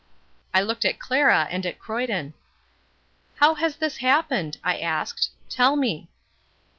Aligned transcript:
I 0.51 0.61
looked 0.63 0.83
at 0.83 0.97
Clara 0.99 1.47
and 1.51 1.63
at 1.63 1.77
Croyden. 1.77 2.33
"How 3.35 3.53
has 3.53 3.75
this 3.75 3.97
happened?" 3.97 4.57
I 4.63 4.79
asked. 4.79 5.29
"Tell 5.47 5.75
me." 5.75 6.09